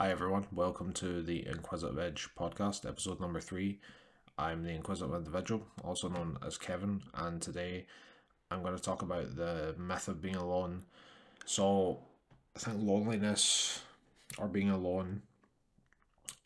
[0.00, 0.46] Hi, everyone.
[0.50, 3.80] Welcome to the Inquisitive Edge podcast, episode number three.
[4.38, 7.84] I'm the Inquisitive Individual, also known as Kevin, and today
[8.50, 10.84] I'm going to talk about the myth of being alone.
[11.44, 11.98] So,
[12.56, 13.82] I think loneliness
[14.38, 15.20] or being alone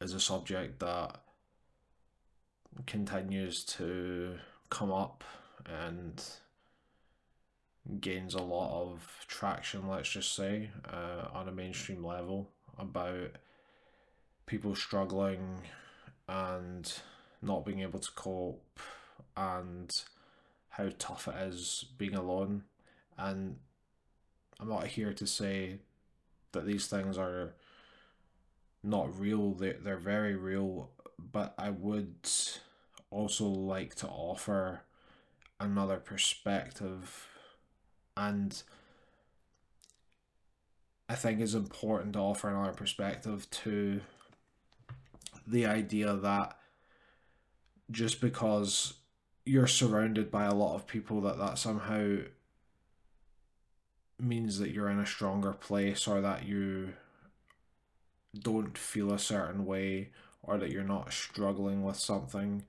[0.00, 1.20] is a subject that
[2.88, 4.34] continues to
[4.68, 5.22] come up
[5.64, 6.20] and
[8.00, 13.30] gains a lot of traction, let's just say, uh, on a mainstream level about
[14.46, 15.62] people struggling
[16.28, 16.92] and
[17.42, 18.80] not being able to cope
[19.36, 20.04] and
[20.70, 22.64] how tough it is being alone.
[23.16, 23.56] And
[24.58, 25.78] I'm not here to say
[26.52, 27.54] that these things are
[28.82, 32.28] not real, they're, they're very real, but I would
[33.10, 34.82] also like to offer
[35.60, 37.28] another perspective
[38.16, 38.62] and
[41.08, 44.00] I think it's important to offer another perspective to
[45.46, 46.56] the idea that
[47.90, 48.94] just because
[49.44, 52.16] you're surrounded by a lot of people that that somehow
[54.18, 56.94] means that you're in a stronger place or that you
[58.38, 60.10] don't feel a certain way
[60.42, 62.64] or that you're not struggling with something.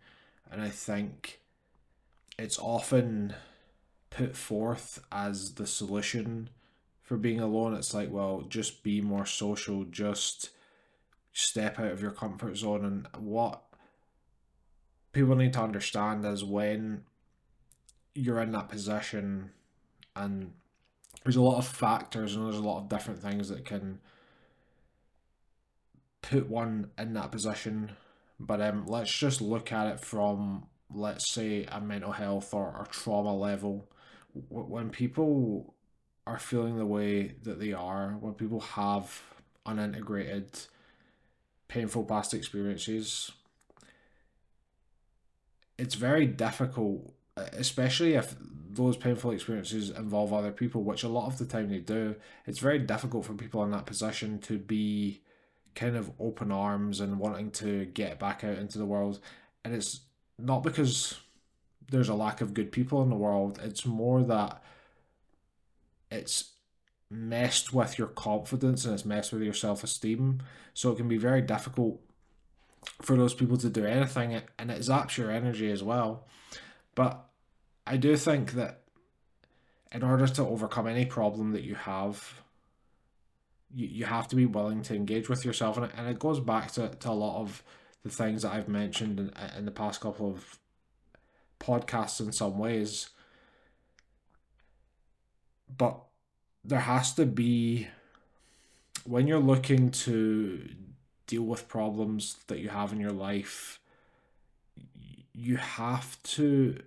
[0.51, 1.39] And i think
[2.37, 3.33] it's often
[4.09, 6.49] put forth as the solution
[7.05, 10.49] for being alone it's like well just be more social just
[11.35, 12.85] step out of your comfort zone.
[12.85, 13.61] And what
[15.11, 17.03] people need to understand is when
[18.15, 19.51] you're in that position
[20.15, 20.53] and
[21.23, 23.99] there's a lot of factors and there's a lot of different things that can
[26.21, 27.91] put one in that position.
[28.39, 32.87] But um let's just look at it from let's say a mental health or, or
[32.89, 33.89] trauma level.
[34.49, 35.74] When people
[36.27, 39.21] are feeling the way that they are when people have
[39.65, 40.67] unintegrated
[41.67, 43.31] painful past experiences,
[45.77, 48.35] it's very difficult, especially if
[48.69, 52.15] those painful experiences involve other people, which a lot of the time they do.
[52.45, 55.21] It's very difficult for people in that position to be
[55.75, 59.19] kind of open arms and wanting to get back out into the world.
[59.63, 60.01] And it's
[60.39, 61.19] not because
[61.89, 64.63] there's a lack of good people in the world, it's more that
[66.11, 66.51] it's
[67.09, 70.41] messed with your confidence and it's messed with your self esteem.
[70.73, 71.99] So it can be very difficult
[73.01, 76.27] for those people to do anything and it zaps your energy as well.
[76.93, 77.25] But
[77.87, 78.81] I do think that
[79.91, 82.41] in order to overcome any problem that you have,
[83.73, 85.77] you, you have to be willing to engage with yourself.
[85.77, 87.63] And it, and it goes back to, to a lot of
[88.03, 90.59] the things that I've mentioned in, in the past couple of
[91.59, 93.09] podcasts in some ways.
[95.77, 95.99] But
[96.63, 97.87] there has to be
[99.03, 100.67] when you're looking to
[101.27, 103.79] deal with problems that you have in your life
[105.35, 106.81] you have to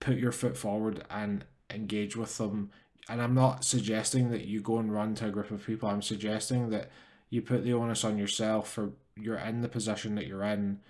[0.00, 2.70] put your foot forward and engage with them.
[3.08, 5.88] And i'm not suggesting that you go and run to a group of people.
[5.88, 6.90] I'm suggesting that
[7.28, 10.80] you put the onus on yourself for you're in the position that you're in.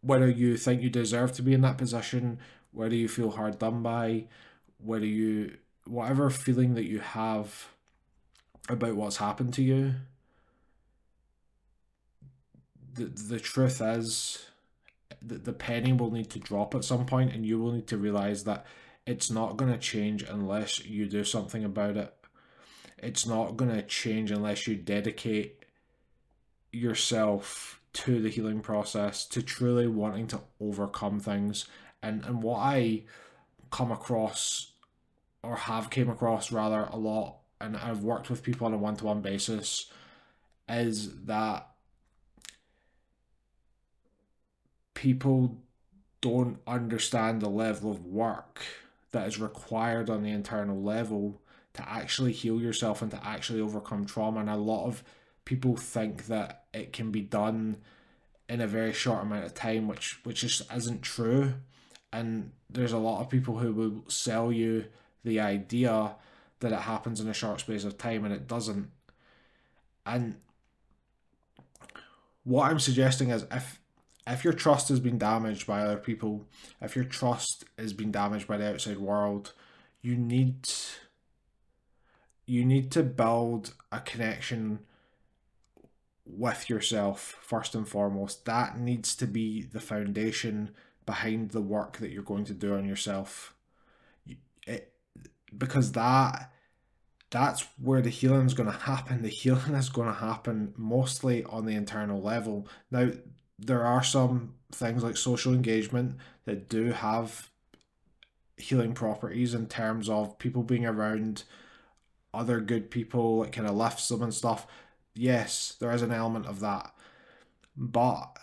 [0.00, 2.38] Whether you think you deserve to be in that position
[2.70, 4.24] whether you feel hard done by
[4.78, 7.68] whether you whatever feeling that you have
[8.68, 9.94] about what's happened to you,
[12.94, 14.46] the, the truth is
[15.20, 17.96] that the penny will need to drop at some point and you will need to
[17.96, 18.66] realize that
[19.06, 22.14] it's not going to change unless you do something about it.
[22.98, 25.64] It's not going to change unless you dedicate
[26.70, 31.66] yourself to the healing process, to truly wanting to overcome things.
[32.02, 33.02] And, and what I
[33.70, 34.71] come across
[35.42, 38.96] or have came across rather a lot and I've worked with people on a one
[38.96, 39.90] to one basis
[40.68, 41.68] is that
[44.94, 45.58] people
[46.20, 48.62] don't understand the level of work
[49.12, 51.40] that is required on the internal level
[51.74, 54.40] to actually heal yourself and to actually overcome trauma.
[54.40, 55.02] And a lot of
[55.44, 57.78] people think that it can be done
[58.48, 61.54] in a very short amount of time, which which just isn't true.
[62.12, 64.86] And there's a lot of people who will sell you
[65.24, 66.16] the idea
[66.60, 68.90] that it happens in a short space of time and it doesn't.
[70.06, 70.36] And
[72.44, 73.80] what I'm suggesting is if
[74.26, 76.46] if your trust has been damaged by other people,
[76.80, 79.52] if your trust has been damaged by the outside world,
[80.00, 80.68] you need
[82.46, 84.80] you need to build a connection
[86.24, 88.44] with yourself first and foremost.
[88.44, 90.70] That needs to be the foundation
[91.04, 93.54] behind the work that you're going to do on yourself.
[95.56, 96.52] Because that
[97.30, 99.22] that's where the healing is going to happen.
[99.22, 102.68] The healing is going to happen mostly on the internal level.
[102.90, 103.10] Now,
[103.58, 107.48] there are some things like social engagement that do have
[108.58, 111.44] healing properties in terms of people being around
[112.34, 114.66] other good people, it kind of lifts them and stuff.
[115.14, 116.94] Yes, there is an element of that.
[117.76, 118.38] But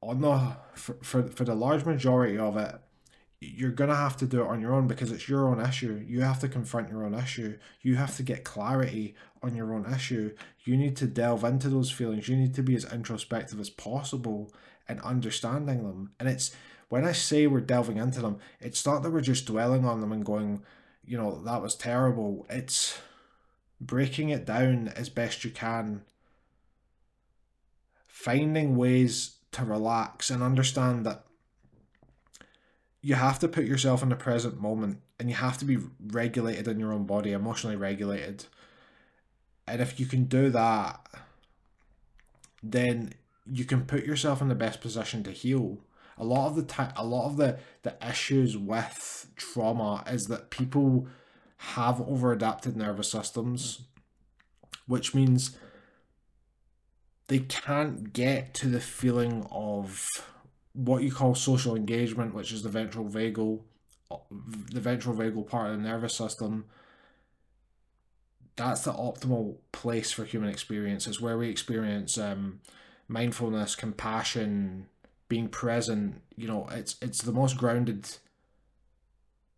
[0.00, 2.74] on the for, for, for the large majority of it,
[3.40, 6.02] you're going to have to do it on your own because it's your own issue.
[6.06, 7.58] You have to confront your own issue.
[7.82, 10.34] You have to get clarity on your own issue.
[10.64, 12.28] You need to delve into those feelings.
[12.28, 14.52] You need to be as introspective as possible
[14.88, 16.12] in understanding them.
[16.18, 16.54] And it's
[16.88, 20.12] when I say we're delving into them, it's not that we're just dwelling on them
[20.12, 20.62] and going,
[21.04, 22.46] you know, that was terrible.
[22.48, 22.98] It's
[23.80, 26.02] breaking it down as best you can,
[28.06, 31.25] finding ways to relax and understand that
[33.06, 36.66] you have to put yourself in the present moment and you have to be regulated
[36.66, 38.46] in your own body, emotionally regulated.
[39.68, 41.06] And if you can do that,
[42.64, 43.14] then
[43.48, 45.78] you can put yourself in the best position to heal.
[46.18, 50.50] A lot of the time, a lot of the the issues with trauma is that
[50.50, 51.06] people
[51.58, 53.82] have over adapted nervous systems,
[54.88, 55.56] which means
[57.28, 60.08] they can't get to the feeling of
[60.76, 63.60] what you call social engagement, which is the ventral vagal,
[64.72, 66.66] the ventral vagal part of the nervous system.
[68.56, 71.06] That's the optimal place for human experience.
[71.06, 72.60] Is where we experience um,
[73.08, 74.86] mindfulness, compassion,
[75.28, 76.22] being present.
[76.36, 78.08] You know, it's it's the most grounded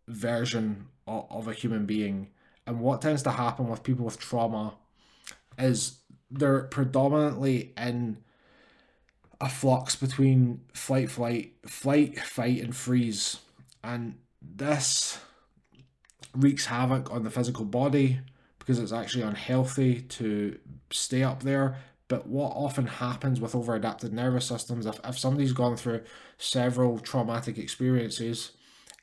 [0.07, 2.29] version of, of a human being.
[2.65, 4.75] And what tends to happen with people with trauma
[5.57, 5.99] is
[6.31, 8.17] they're predominantly in
[9.41, 13.39] a flux between flight, flight, flight, fight, and freeze.
[13.83, 15.19] And this
[16.35, 18.19] wreaks havoc on the physical body
[18.59, 20.59] because it's actually unhealthy to
[20.91, 21.77] stay up there.
[22.07, 26.01] But what often happens with overadapted nervous systems, if, if somebody's gone through
[26.37, 28.51] several traumatic experiences,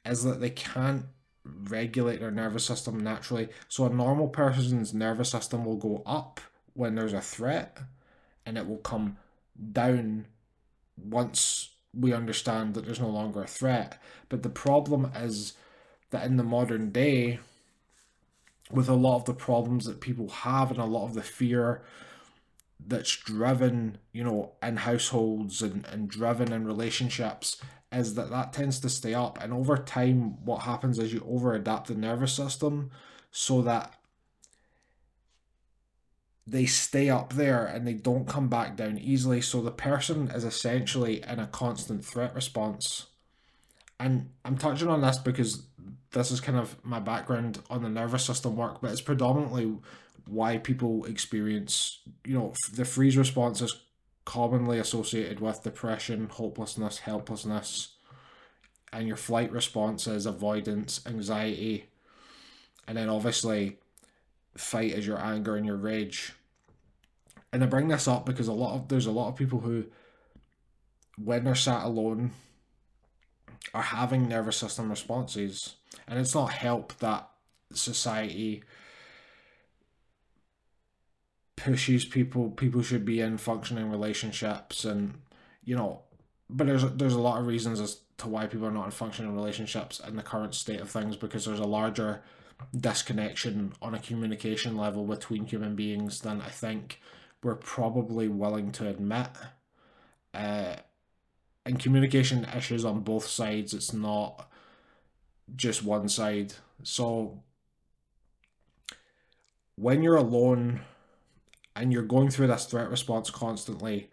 [0.04, 1.06] is that they can't
[1.44, 3.48] regulate their nervous system naturally.
[3.68, 6.40] So a normal person's nervous system will go up
[6.74, 7.78] when there's a threat
[8.44, 9.16] and it will come
[9.73, 10.26] down
[10.97, 14.00] once we understand that there's no longer a threat.
[14.29, 15.55] But the problem is
[16.11, 17.38] that in the modern day,
[18.70, 21.82] with a lot of the problems that people have and a lot of the fear
[22.85, 27.56] that's driven, you know, in households and, and driven in relationships,
[27.93, 29.43] is that that tends to stay up.
[29.43, 32.91] And over time, what happens is you over adapt the nervous system
[33.31, 33.94] so that
[36.46, 39.40] they stay up there and they don't come back down easily.
[39.40, 43.06] So the person is essentially in a constant threat response.
[43.98, 45.66] And I'm touching on this because
[46.12, 49.76] this is kind of my background on the nervous system work, but it's predominantly
[50.26, 53.81] why people experience, you know, the freeze response is
[54.25, 57.94] commonly associated with depression, hopelessness, helplessness,
[58.93, 61.87] and your flight response is avoidance, anxiety,
[62.87, 63.78] and then obviously
[64.56, 66.32] fight is your anger and your rage.
[67.52, 69.84] And I bring this up because a lot of there's a lot of people who
[71.16, 72.32] when they're sat alone
[73.75, 75.76] are having nervous system responses.
[76.06, 77.28] And it's not help that
[77.72, 78.62] society
[81.56, 85.15] pushes people people should be in functioning relationships and
[85.65, 86.03] you know
[86.50, 89.34] but there's there's a lot of reasons as to why people are not in functioning
[89.34, 92.22] relationships in the current state of things because there's a larger
[92.79, 97.00] disconnection on a communication level between human beings than I think
[97.46, 99.29] we're probably willing to admit.
[100.34, 100.74] Uh,
[101.65, 104.50] and communication issues on both sides, it's not
[105.55, 106.55] just one side.
[106.82, 107.41] So
[109.76, 110.81] when you're alone
[111.76, 114.10] and you're going through this threat response constantly,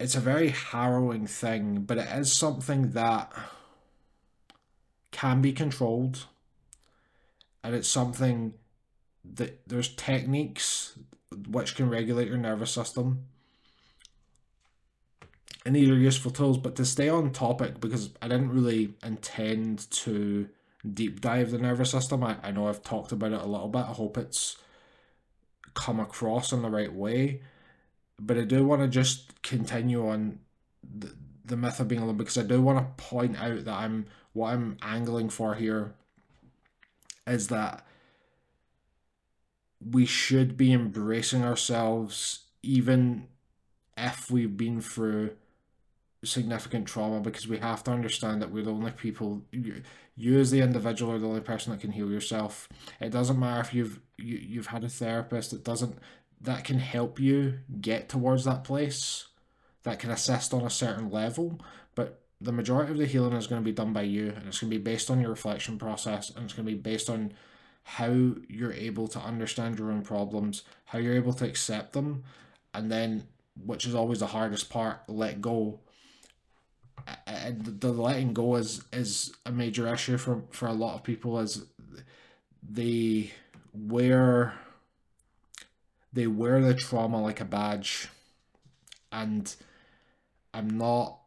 [0.00, 3.32] it's a very harrowing thing, but it is something that
[5.12, 6.26] can be controlled.
[7.62, 8.54] And it's something
[9.34, 10.98] that there's techniques
[11.48, 13.24] which can regulate your nervous system.
[15.64, 19.90] And these are useful tools, but to stay on topic, because I didn't really intend
[19.90, 20.48] to
[20.94, 23.80] deep dive the nervous system, I, I know I've talked about it a little bit.
[23.80, 24.56] I hope it's
[25.74, 27.42] come across in the right way.
[28.18, 30.40] But I do want to just continue on
[30.82, 31.14] the,
[31.44, 34.52] the myth of being alone because I do want to point out that I'm what
[34.52, 35.94] I'm angling for here
[37.26, 37.85] is that
[39.90, 43.28] we should be embracing ourselves even
[43.96, 45.30] if we've been through
[46.24, 49.82] significant trauma because we have to understand that we're the only people you,
[50.16, 52.68] you as the individual are the only person that can heal yourself.
[53.00, 55.98] It doesn't matter if you've you, you've had a therapist it doesn't
[56.40, 59.26] that can help you get towards that place
[59.84, 61.60] that can assist on a certain level
[61.94, 64.60] but the majority of the healing is going to be done by you and it's
[64.60, 67.32] going to be based on your reflection process and it's going to be based on
[67.88, 72.24] how you're able to understand your own problems how you're able to accept them
[72.74, 73.26] and then
[73.64, 75.80] which is always the hardest part let go.
[77.26, 81.38] And the letting go is is a major issue for for a lot of people
[81.38, 81.64] as
[82.68, 83.30] they
[83.72, 84.54] wear
[86.12, 88.08] they wear the trauma like a badge.
[89.12, 89.54] And
[90.52, 91.18] i'm not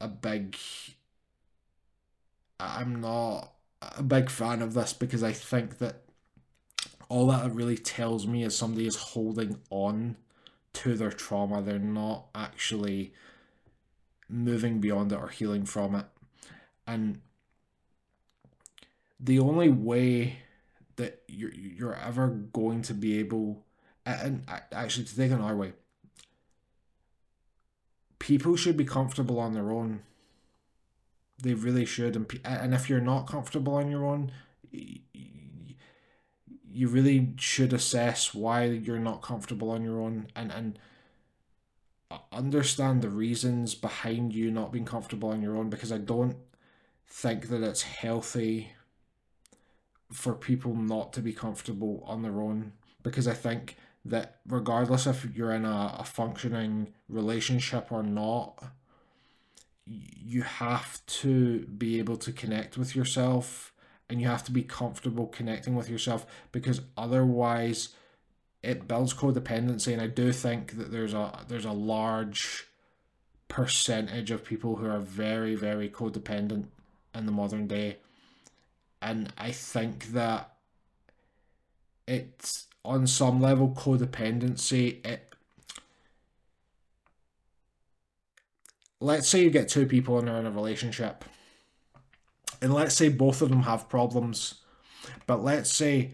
[0.00, 0.56] a big
[2.58, 6.02] i'm not a big fan of this because i think that
[7.08, 10.16] all that really tells me is somebody is holding on
[10.72, 13.12] to their trauma they're not actually
[14.30, 16.06] moving beyond it or healing from it.
[16.86, 17.20] And
[19.18, 20.38] the only way
[20.96, 23.64] that you're, you're ever going to be able,
[24.06, 25.72] and actually to take another way,
[28.18, 30.02] people should be comfortable on their own.
[31.42, 32.16] They really should.
[32.16, 34.32] And, and if you're not comfortable on your own,
[36.72, 40.78] you really should assess why you're not comfortable on your own and, and
[42.32, 46.36] understand the reasons behind you not being comfortable on your own because I don't
[47.06, 48.72] think that it's healthy
[50.12, 55.26] for people not to be comfortable on their own because I think that regardless if
[55.34, 58.62] you're in a, a functioning relationship or not,
[59.90, 63.72] you have to be able to connect with yourself
[64.08, 67.90] and you have to be comfortable connecting with yourself because otherwise
[68.62, 72.66] it builds codependency, and I do think that there's a there's a large
[73.48, 76.66] percentage of people who are very very codependent
[77.14, 77.96] in the modern day,
[79.00, 80.52] and I think that
[82.06, 85.04] it's on some level codependency.
[85.06, 85.29] It
[89.00, 91.24] let's say you get two people and they're in a relationship
[92.62, 94.56] and let's say both of them have problems
[95.26, 96.12] but let's say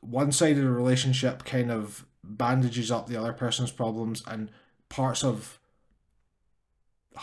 [0.00, 4.50] one side of the relationship kind of bandages up the other person's problems and
[4.88, 5.58] parts of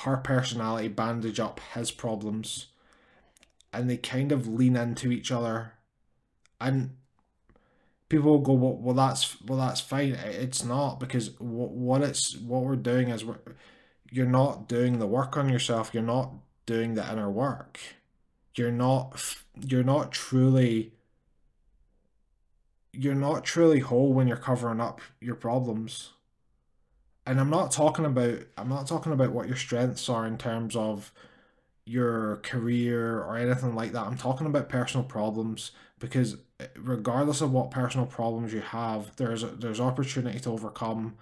[0.04, 2.68] her personality bandage up his problems
[3.74, 5.74] and they kind of lean into each other
[6.60, 6.97] and
[8.10, 12.38] people will go well, well that's well that's fine it's not because what, what it's
[12.38, 13.40] what we're doing is we're
[14.10, 16.32] you're not doing the work on yourself you're not
[16.66, 17.80] doing the inner work
[18.56, 19.36] you're not
[19.68, 20.94] you're not truly
[22.98, 26.14] you're not truly whole when you're covering up your problems.
[27.26, 30.76] And I'm not talking about I'm not talking about what your strengths are in terms
[30.76, 31.12] of
[31.86, 34.08] your career or anything like that.
[34.08, 36.38] I'm talking about personal problems because
[36.78, 41.16] regardless of what personal problems you have, there's there's opportunity to overcome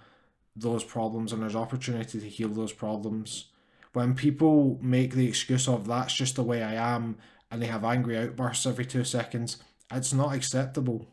[0.54, 3.46] those problems and there's opportunity to heal those problems.
[3.92, 7.16] When people make the excuse of that's just the way I am
[7.50, 9.58] and they have angry outbursts every two seconds,
[9.90, 11.06] it's not acceptable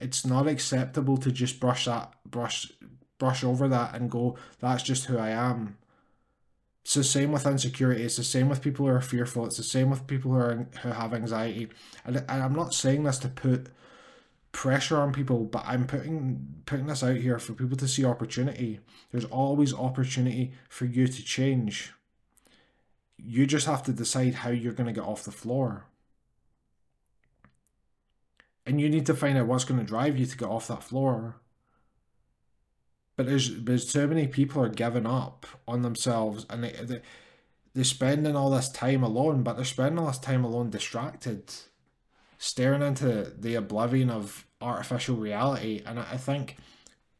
[0.00, 2.70] it's not acceptable to just brush that brush
[3.18, 5.76] brush over that and go that's just who i am
[6.86, 8.04] it's the same with insecurity.
[8.04, 9.44] It's the same with people who are fearful.
[9.44, 11.66] It's the same with people who are who have anxiety.
[12.04, 13.70] And, and i'm not saying this to put
[14.52, 18.78] pressure on people but i'm putting putting this out here for people to see opportunity.
[19.10, 21.92] There's always opportunity for you to change.
[23.16, 25.86] You just have to decide how you're going to get off the floor.
[28.64, 30.84] And you need to find out what's going to drive you to get off that
[30.84, 31.40] floor.
[33.16, 37.00] But there's, there's too many people are giving up on themselves and they, they,
[37.74, 41.52] they're spending all this time alone, but they're spending all this time alone distracted,
[42.38, 45.82] staring into the oblivion of artificial reality.
[45.84, 46.56] And I think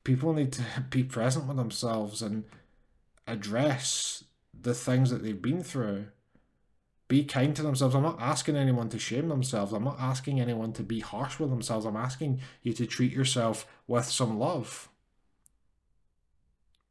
[0.04, 2.44] people need to be present with themselves and
[3.26, 4.24] address
[4.58, 6.06] the things that they've been through
[7.08, 7.94] be kind to themselves.
[7.94, 9.72] I'm not asking anyone to shame themselves.
[9.72, 11.86] I'm not asking anyone to be harsh with themselves.
[11.86, 14.88] I'm asking you to treat yourself with some love.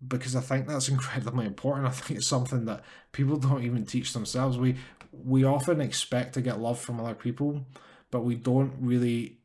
[0.07, 1.87] Because I think that's incredibly important.
[1.87, 4.57] I think it's something that people don't even teach themselves.
[4.57, 4.77] We
[5.11, 7.65] we often expect to get love from other people,
[8.11, 9.37] but we don't really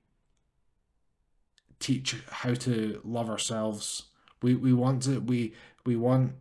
[1.78, 4.04] teach how to love ourselves.
[4.42, 6.32] We we want to we we want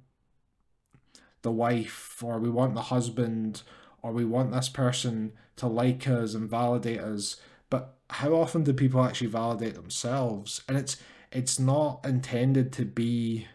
[1.42, 3.64] the wife or we want the husband
[4.02, 7.38] or we want this person to like us and validate us
[7.70, 10.98] but how often do people actually validate themselves and it's
[11.32, 13.48] it's not intended to be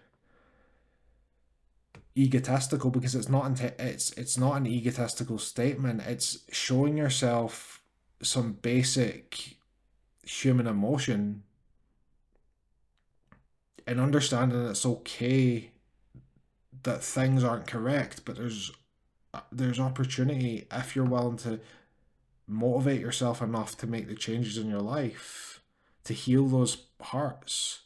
[2.16, 6.02] egotistical because it's not it's it's not an egotistical statement.
[6.06, 7.82] It's showing yourself
[8.22, 9.56] some basic
[10.22, 11.42] human emotion
[13.86, 15.70] and understanding it's okay
[16.82, 18.72] that things aren't correct but there's
[19.52, 21.60] there's opportunity if you're willing to
[22.46, 25.60] motivate yourself enough to make the changes in your life
[26.04, 27.80] to heal those hearts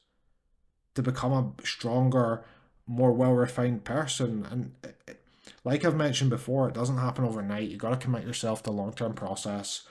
[0.95, 2.45] to become a stronger
[2.89, 4.47] more well refined person.
[4.51, 4.73] And
[5.07, 5.21] it,
[5.65, 7.69] like I've mentioned before, it doesn't happen overnight.
[7.69, 9.83] You've got to commit yourself to a long term process.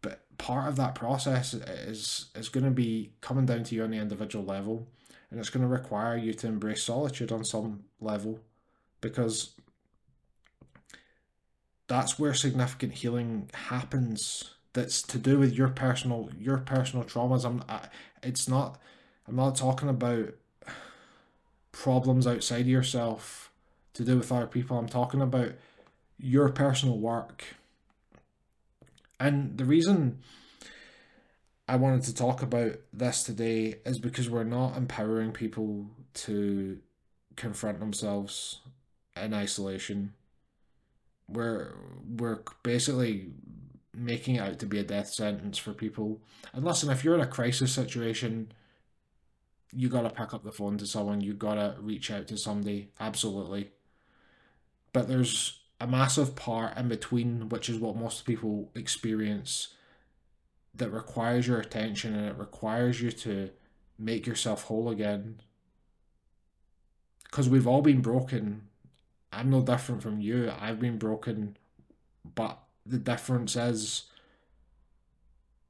[0.00, 3.90] But part of that process is is going to be coming down to you on
[3.90, 4.88] the individual level,
[5.30, 8.40] and it's going to require you to embrace solitude on some level,
[9.00, 9.52] because
[11.86, 14.54] that's where significant healing happens.
[14.72, 17.44] That's to do with your personal your personal traumas.
[17.44, 17.62] I'm.
[17.68, 17.88] I,
[18.22, 18.80] it's not.
[19.28, 20.34] I'm not talking about
[21.72, 23.50] problems outside of yourself
[23.94, 24.78] to do with other people.
[24.78, 25.52] I'm talking about
[26.18, 27.44] your personal work.
[29.18, 30.18] And the reason
[31.68, 36.78] I wanted to talk about this today is because we're not empowering people to
[37.36, 38.60] confront themselves
[39.16, 40.14] in isolation.
[41.28, 41.74] We're
[42.16, 43.30] we're basically
[43.94, 46.20] making it out to be a death sentence for people.
[46.52, 48.52] And listen, if you're in a crisis situation,
[49.74, 52.36] you got to pick up the phone to someone, you got to reach out to
[52.36, 53.70] somebody, absolutely.
[54.92, 59.68] But there's a massive part in between, which is what most people experience,
[60.74, 63.50] that requires your attention and it requires you to
[63.98, 65.40] make yourself whole again.
[67.24, 68.68] Because we've all been broken.
[69.32, 70.52] I'm no different from you.
[70.60, 71.56] I've been broken,
[72.34, 74.04] but the difference is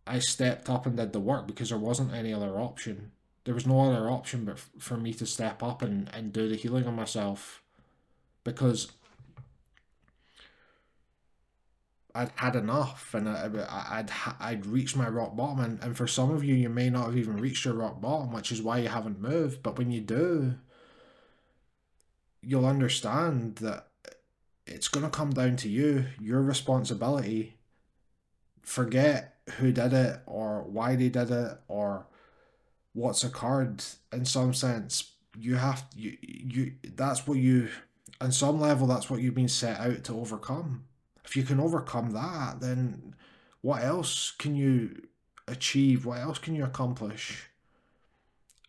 [0.05, 3.13] I stepped up and did the work because there wasn't any other option
[3.45, 6.57] there was no other option but for me to step up and, and do the
[6.57, 7.63] healing on myself.
[8.45, 8.93] Because
[12.15, 13.49] I'd had enough and I,
[13.91, 15.61] I'd I'd reached my rock bottom.
[15.61, 18.33] And, and for some of you you may not have even reached your rock bottom
[18.33, 19.63] which is why you haven't moved.
[19.63, 20.55] But when you do
[22.43, 23.88] you'll understand that
[24.66, 27.57] it's going to come down to you your responsibility.
[28.62, 32.07] Forget who did it or why they did it or
[32.92, 37.68] what's occurred in some sense you have you you that's what you
[38.20, 40.85] on some level that's what you've been set out to overcome.
[41.24, 43.14] If you can overcome that then
[43.61, 45.02] what else can you
[45.48, 46.05] achieve?
[46.05, 47.48] What else can you accomplish?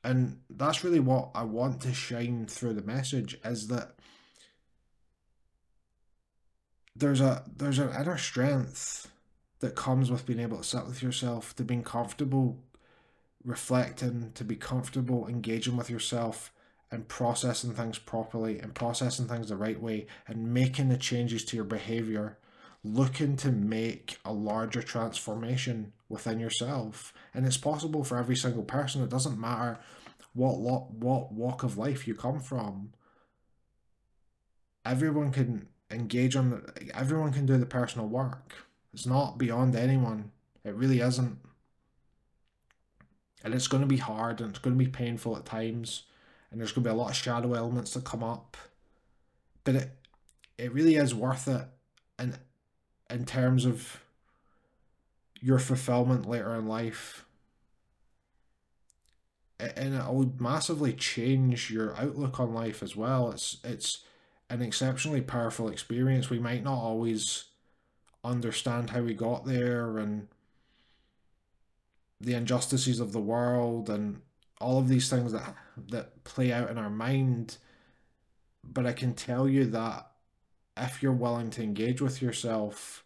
[0.04, 3.96] And that's really what i want to shine through the message is that
[6.96, 9.10] there's a there's an inner strength
[9.60, 12.60] that comes with being able to sit with yourself to being comfortable
[13.46, 16.52] reflecting, to be comfortable engaging with yourself
[16.92, 21.56] and processing things properly and processing things the right way and making the changes to
[21.56, 22.38] your behavior,
[22.84, 27.14] looking to make a larger transformation within yourself.
[27.34, 29.02] And it's possible for every single person.
[29.02, 29.80] It doesn't matter
[30.34, 32.94] what what walk of life you come from.
[34.86, 38.54] Everyone can engage on everyone can do the personal work.
[38.94, 40.32] It's not beyond anyone.
[40.64, 41.40] It really isn't
[43.44, 46.04] and it's going to be hard and it's going to be painful at times
[46.54, 48.56] and there's going to be a lot of shadow elements that come up.
[49.64, 49.92] But it
[50.58, 51.68] it really is worth it
[52.20, 52.36] in
[53.10, 54.00] in terms of
[55.42, 57.26] your fulfillment later in life.
[59.60, 63.32] And it will massively change your outlook on life as well.
[63.32, 64.00] It's it's
[64.50, 66.30] an exceptionally powerful experience.
[66.30, 67.46] We might not always
[68.24, 70.28] understand how we got there and
[72.24, 74.22] the injustices of the world and
[74.60, 75.56] all of these things that
[75.90, 77.58] that play out in our mind.
[78.64, 80.08] But i can tell you that
[80.78, 83.04] if you're willing to engage with yourself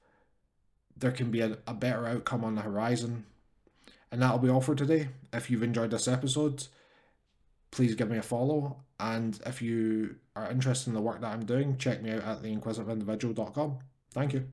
[0.95, 3.25] there can be a, a better outcome on the horizon.
[4.11, 5.09] And that'll be all for today.
[5.31, 6.67] If you've enjoyed this episode
[7.69, 8.77] please give me a follow.
[8.99, 12.41] And if you are interested in the work that i'm doing check me out at
[12.43, 13.79] theinquisitiveindividual.com
[14.13, 14.45] thank you